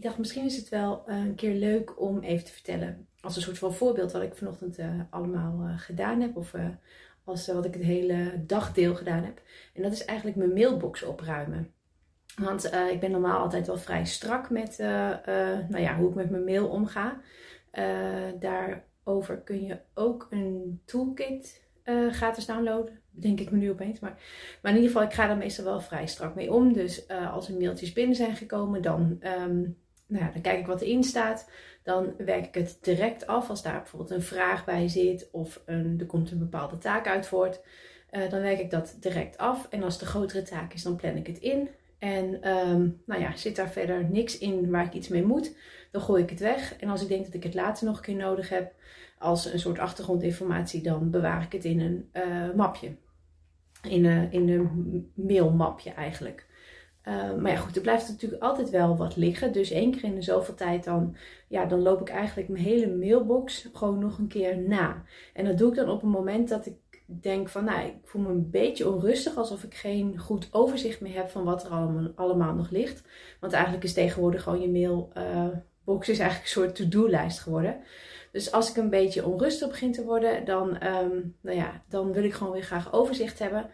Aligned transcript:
Ik 0.00 0.06
dacht, 0.06 0.18
misschien 0.18 0.44
is 0.44 0.56
het 0.56 0.68
wel 0.68 1.02
eh, 1.06 1.16
een 1.16 1.34
keer 1.34 1.54
leuk 1.54 2.00
om 2.00 2.20
even 2.20 2.44
te 2.44 2.52
vertellen. 2.52 3.06
Als 3.20 3.36
een 3.36 3.42
soort 3.42 3.58
van 3.58 3.74
voorbeeld 3.74 4.12
wat 4.12 4.22
ik 4.22 4.34
vanochtend 4.34 4.78
uh, 4.78 5.00
allemaal 5.10 5.66
uh, 5.66 5.78
gedaan 5.78 6.20
heb. 6.20 6.36
Of 6.36 6.54
als 7.24 7.46
wat 7.46 7.64
ik 7.64 7.74
het 7.74 7.82
hele 7.82 8.44
dagdeel 8.46 8.94
gedaan 8.94 9.24
heb. 9.24 9.42
En 9.74 9.82
dat 9.82 9.92
is 9.92 10.04
eigenlijk 10.04 10.38
mijn 10.38 10.52
mailbox 10.52 11.02
opruimen. 11.02 11.72
Want 12.36 12.64
ik 12.64 13.00
ben 13.00 13.10
normaal 13.10 13.40
altijd 13.40 13.66
wel 13.66 13.76
vrij 13.76 14.04
strak 14.04 14.50
met 14.50 14.78
nou 15.68 15.78
ja, 15.78 15.96
hoe 15.96 16.08
ik 16.08 16.14
met 16.14 16.30
mijn 16.30 16.44
mail 16.44 16.68
omga. 16.68 17.20
daarover 18.38 19.40
kun 19.40 19.64
je 19.64 19.80
ook 19.94 20.26
een 20.30 20.82
toolkit 20.84 21.68
gratis 22.10 22.46
downloaden. 22.46 23.00
Denk 23.10 23.40
ik 23.40 23.50
me 23.50 23.58
nu 23.58 23.70
opeens. 23.70 24.00
Maar, 24.00 24.22
maar 24.62 24.72
in 24.72 24.78
ieder 24.78 24.90
geval, 24.92 25.06
ik 25.06 25.14
ga 25.14 25.26
daar 25.26 25.36
meestal 25.36 25.64
wel 25.64 25.80
vrij 25.80 26.06
strak 26.06 26.34
mee 26.34 26.52
om. 26.52 26.72
Dus 26.72 27.08
als 27.08 27.48
er 27.48 27.56
mailtjes 27.56 27.92
binnen 27.92 28.16
zijn 28.16 28.36
gekomen, 28.36 28.82
dan 28.82 29.18
um, 29.22 29.78
nou 30.10 30.24
ja, 30.24 30.30
dan 30.30 30.42
kijk 30.42 30.58
ik 30.58 30.66
wat 30.66 30.80
erin 30.80 31.04
staat. 31.04 31.50
Dan 31.82 32.14
werk 32.18 32.46
ik 32.46 32.54
het 32.54 32.78
direct 32.80 33.26
af. 33.26 33.50
Als 33.50 33.62
daar 33.62 33.80
bijvoorbeeld 33.80 34.10
een 34.10 34.22
vraag 34.22 34.64
bij 34.64 34.88
zit 34.88 35.28
of 35.32 35.62
een, 35.66 35.96
er 36.00 36.06
komt 36.06 36.30
een 36.30 36.38
bepaalde 36.38 36.78
taak 36.78 37.06
uit 37.06 37.26
voort. 37.26 37.60
Uh, 38.10 38.30
dan 38.30 38.40
werk 38.40 38.58
ik 38.58 38.70
dat 38.70 38.96
direct 39.00 39.38
af. 39.38 39.66
En 39.70 39.82
als 39.82 39.98
de 39.98 40.06
grotere 40.06 40.42
taak 40.42 40.72
is, 40.72 40.82
dan 40.82 40.96
plan 40.96 41.16
ik 41.16 41.26
het 41.26 41.38
in. 41.38 41.68
En 41.98 42.48
um, 42.48 43.02
nou 43.06 43.20
ja, 43.20 43.36
zit 43.36 43.56
daar 43.56 43.70
verder 43.70 44.04
niks 44.10 44.38
in 44.38 44.70
waar 44.70 44.84
ik 44.84 44.92
iets 44.92 45.08
mee 45.08 45.24
moet, 45.24 45.56
dan 45.90 46.02
gooi 46.02 46.22
ik 46.22 46.30
het 46.30 46.40
weg. 46.40 46.76
En 46.76 46.88
als 46.88 47.02
ik 47.02 47.08
denk 47.08 47.24
dat 47.24 47.34
ik 47.34 47.42
het 47.42 47.54
later 47.54 47.86
nog 47.86 47.96
een 47.96 48.02
keer 48.02 48.16
nodig 48.16 48.48
heb, 48.48 48.72
als 49.18 49.52
een 49.52 49.58
soort 49.58 49.78
achtergrondinformatie, 49.78 50.82
dan 50.82 51.10
bewaar 51.10 51.42
ik 51.42 51.52
het 51.52 51.64
in 51.64 51.80
een 51.80 52.10
uh, 52.12 52.54
mapje. 52.54 52.96
In, 53.88 54.04
uh, 54.04 54.32
in 54.32 54.48
een 54.48 55.12
mailmapje 55.14 55.90
eigenlijk. 55.90 56.46
Uh, 57.10 57.34
maar 57.34 57.52
ja, 57.52 57.56
goed, 57.56 57.76
er 57.76 57.82
blijft 57.82 58.08
natuurlijk 58.08 58.42
altijd 58.42 58.70
wel 58.70 58.96
wat 58.96 59.16
liggen. 59.16 59.52
Dus 59.52 59.70
één 59.70 59.90
keer 59.90 60.04
in 60.04 60.14
de 60.14 60.22
zoveel 60.22 60.54
tijd 60.54 60.84
dan, 60.84 61.16
ja, 61.48 61.64
dan 61.64 61.82
loop 61.82 62.00
ik 62.00 62.08
eigenlijk 62.08 62.48
mijn 62.48 62.64
hele 62.64 62.96
mailbox 62.96 63.68
gewoon 63.72 63.98
nog 63.98 64.18
een 64.18 64.28
keer 64.28 64.58
na. 64.58 65.02
En 65.34 65.44
dat 65.44 65.58
doe 65.58 65.68
ik 65.68 65.76
dan 65.76 65.88
op 65.88 66.02
een 66.02 66.08
moment 66.08 66.48
dat 66.48 66.66
ik 66.66 66.74
denk 67.04 67.48
van, 67.48 67.64
nou, 67.64 67.86
ik 67.86 67.94
voel 68.04 68.22
me 68.22 68.28
een 68.28 68.50
beetje 68.50 68.88
onrustig. 68.88 69.36
Alsof 69.36 69.62
ik 69.62 69.74
geen 69.74 70.18
goed 70.18 70.48
overzicht 70.50 71.00
meer 71.00 71.14
heb 71.14 71.28
van 71.28 71.44
wat 71.44 71.64
er 71.64 71.70
allemaal, 72.14 72.54
nog 72.54 72.70
ligt. 72.70 73.02
Want 73.40 73.52
eigenlijk 73.52 73.84
is 73.84 73.92
tegenwoordig 73.92 74.42
gewoon 74.42 74.60
je 74.60 74.70
mailbox 74.70 76.08
uh, 76.08 76.14
is 76.14 76.20
eigenlijk 76.20 76.42
een 76.42 76.62
soort 76.62 76.74
to-do-lijst 76.74 77.40
geworden. 77.40 77.80
Dus 78.32 78.52
als 78.52 78.70
ik 78.70 78.76
een 78.76 78.90
beetje 78.90 79.26
onrustig 79.26 79.68
begin 79.68 79.92
te 79.92 80.04
worden, 80.04 80.44
dan, 80.44 80.68
um, 80.86 81.36
nou 81.40 81.56
ja, 81.56 81.82
dan 81.88 82.12
wil 82.12 82.24
ik 82.24 82.32
gewoon 82.32 82.52
weer 82.52 82.62
graag 82.62 82.92
overzicht 82.92 83.38
hebben. 83.38 83.70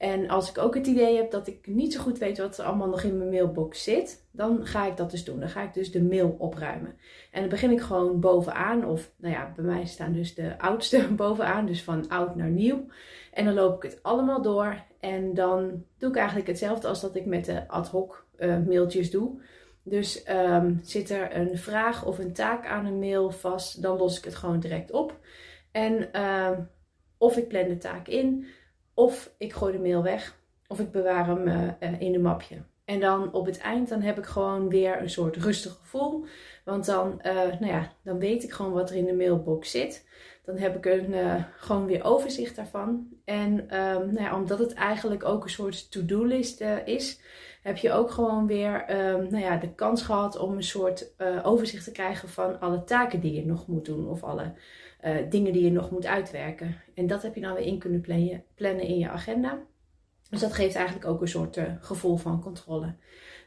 En 0.00 0.28
als 0.28 0.50
ik 0.50 0.58
ook 0.58 0.74
het 0.74 0.86
idee 0.86 1.16
heb 1.16 1.30
dat 1.30 1.46
ik 1.46 1.66
niet 1.66 1.92
zo 1.92 2.00
goed 2.00 2.18
weet 2.18 2.38
wat 2.38 2.58
er 2.58 2.64
allemaal 2.64 2.88
nog 2.88 3.02
in 3.02 3.18
mijn 3.18 3.30
mailbox 3.30 3.82
zit, 3.82 4.24
dan 4.30 4.66
ga 4.66 4.86
ik 4.86 4.96
dat 4.96 5.10
dus 5.10 5.24
doen. 5.24 5.40
Dan 5.40 5.48
ga 5.48 5.62
ik 5.62 5.74
dus 5.74 5.92
de 5.92 6.02
mail 6.02 6.36
opruimen. 6.38 6.94
En 7.30 7.40
dan 7.40 7.48
begin 7.48 7.70
ik 7.70 7.80
gewoon 7.80 8.20
bovenaan, 8.20 8.84
of 8.84 9.12
nou 9.16 9.34
ja, 9.34 9.52
bij 9.56 9.64
mij 9.64 9.86
staan 9.86 10.12
dus 10.12 10.34
de 10.34 10.58
oudste 10.68 11.08
bovenaan, 11.16 11.66
dus 11.66 11.82
van 11.82 12.08
oud 12.08 12.36
naar 12.36 12.48
nieuw. 12.48 12.86
En 13.32 13.44
dan 13.44 13.54
loop 13.54 13.84
ik 13.84 13.90
het 13.90 14.02
allemaal 14.02 14.42
door. 14.42 14.84
En 15.00 15.34
dan 15.34 15.84
doe 15.98 16.10
ik 16.10 16.16
eigenlijk 16.16 16.48
hetzelfde 16.48 16.88
als 16.88 17.00
dat 17.00 17.16
ik 17.16 17.26
met 17.26 17.44
de 17.44 17.68
ad 17.68 17.88
hoc 17.88 18.26
uh, 18.38 18.58
mailtjes 18.66 19.10
doe. 19.10 19.40
Dus 19.82 20.24
um, 20.28 20.80
zit 20.82 21.10
er 21.10 21.36
een 21.36 21.58
vraag 21.58 22.04
of 22.04 22.18
een 22.18 22.32
taak 22.32 22.66
aan 22.66 22.86
een 22.86 22.98
mail 22.98 23.30
vast, 23.30 23.82
dan 23.82 23.96
los 23.96 24.18
ik 24.18 24.24
het 24.24 24.34
gewoon 24.34 24.60
direct 24.60 24.90
op. 24.90 25.18
En 25.72 26.08
uh, 26.12 26.58
of 27.18 27.36
ik 27.36 27.48
plan 27.48 27.68
de 27.68 27.78
taak 27.78 28.08
in. 28.08 28.46
Of 29.00 29.34
ik 29.38 29.52
gooi 29.52 29.72
de 29.72 29.78
mail 29.78 30.02
weg. 30.02 30.36
Of 30.66 30.80
ik 30.80 30.90
bewaar 30.90 31.26
hem 31.26 31.48
uh, 31.48 32.00
in 32.00 32.14
een 32.14 32.22
mapje. 32.22 32.62
En 32.90 33.00
dan 33.00 33.32
op 33.32 33.46
het 33.46 33.58
eind 33.58 33.88
dan 33.88 34.00
heb 34.00 34.18
ik 34.18 34.26
gewoon 34.26 34.68
weer 34.68 35.00
een 35.00 35.10
soort 35.10 35.36
rustig 35.36 35.78
gevoel. 35.80 36.24
Want 36.64 36.86
dan, 36.86 37.20
uh, 37.26 37.34
nou 37.34 37.66
ja, 37.66 37.92
dan 38.02 38.18
weet 38.18 38.42
ik 38.42 38.52
gewoon 38.52 38.72
wat 38.72 38.90
er 38.90 38.96
in 38.96 39.04
de 39.04 39.14
mailbox 39.14 39.70
zit. 39.70 40.08
Dan 40.44 40.56
heb 40.56 40.76
ik 40.76 40.84
een, 40.84 41.10
uh, 41.10 41.44
gewoon 41.56 41.86
weer 41.86 42.04
overzicht 42.04 42.56
daarvan. 42.56 43.08
En 43.24 43.52
um, 43.52 44.12
nou 44.12 44.20
ja, 44.20 44.36
omdat 44.36 44.58
het 44.58 44.74
eigenlijk 44.74 45.24
ook 45.24 45.44
een 45.44 45.50
soort 45.50 45.90
to-do-list 45.90 46.60
is, 46.84 47.20
heb 47.62 47.76
je 47.76 47.92
ook 47.92 48.10
gewoon 48.10 48.46
weer 48.46 48.84
um, 48.90 49.30
nou 49.30 49.44
ja, 49.44 49.56
de 49.56 49.74
kans 49.74 50.02
gehad 50.02 50.38
om 50.38 50.56
een 50.56 50.62
soort 50.62 51.12
overzicht 51.42 51.84
te 51.84 51.92
krijgen 51.92 52.28
van 52.28 52.60
alle 52.60 52.84
taken 52.84 53.20
die 53.20 53.32
je 53.32 53.46
nog 53.46 53.66
moet 53.66 53.84
doen. 53.84 54.08
Of 54.08 54.22
alle 54.22 54.52
dingen 55.28 55.52
die 55.52 55.64
je 55.64 55.72
nog 55.72 55.90
moet 55.90 56.06
uitwerken. 56.06 56.76
En 56.94 57.06
dat 57.06 57.22
heb 57.22 57.34
je 57.34 57.40
dan 57.40 57.54
weer 57.54 57.64
in 57.64 57.78
kunnen 57.78 58.00
plannen 58.54 58.86
in 58.86 58.98
je 58.98 59.08
agenda. 59.08 59.58
Dus 60.30 60.40
dat 60.40 60.52
geeft 60.52 60.74
eigenlijk 60.74 61.06
ook 61.06 61.20
een 61.20 61.28
soort 61.28 61.56
uh, 61.56 61.64
gevoel 61.80 62.16
van 62.16 62.42
controle. 62.42 62.94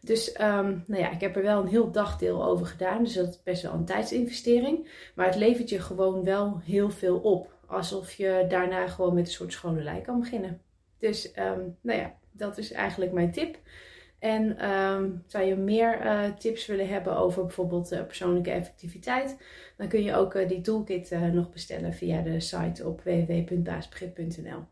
Dus 0.00 0.40
um, 0.40 0.84
nou 0.86 1.02
ja, 1.02 1.10
ik 1.10 1.20
heb 1.20 1.36
er 1.36 1.42
wel 1.42 1.60
een 1.60 1.68
heel 1.68 1.90
dagdeel 1.90 2.44
over 2.44 2.66
gedaan. 2.66 3.02
Dus 3.02 3.14
dat 3.14 3.28
is 3.28 3.42
best 3.42 3.62
wel 3.62 3.72
een 3.72 3.84
tijdsinvestering. 3.84 4.88
Maar 5.14 5.26
het 5.26 5.36
levert 5.36 5.68
je 5.68 5.80
gewoon 5.80 6.24
wel 6.24 6.60
heel 6.64 6.90
veel 6.90 7.18
op. 7.18 7.58
Alsof 7.66 8.12
je 8.12 8.44
daarna 8.48 8.88
gewoon 8.88 9.14
met 9.14 9.26
een 9.26 9.32
soort 9.32 9.52
schone 9.52 9.82
lei 9.82 10.00
kan 10.00 10.20
beginnen. 10.20 10.60
Dus 10.98 11.32
um, 11.38 11.76
nou 11.80 11.98
ja, 11.98 12.14
dat 12.32 12.58
is 12.58 12.72
eigenlijk 12.72 13.12
mijn 13.12 13.32
tip. 13.32 13.58
En 14.18 14.70
um, 14.70 15.22
zou 15.26 15.44
je 15.44 15.56
meer 15.56 16.04
uh, 16.04 16.24
tips 16.24 16.66
willen 16.66 16.88
hebben 16.88 17.16
over 17.16 17.42
bijvoorbeeld 17.42 17.92
uh, 17.92 18.06
persoonlijke 18.06 18.50
effectiviteit, 18.50 19.36
dan 19.76 19.88
kun 19.88 20.02
je 20.02 20.14
ook 20.14 20.48
die 20.48 20.60
toolkit 20.60 21.10
nog 21.32 21.50
bestellen 21.50 21.94
via 21.94 22.20
de 22.20 22.40
site 22.40 22.86
op 22.86 23.00
www.baasbegrip.nl. 23.00 24.71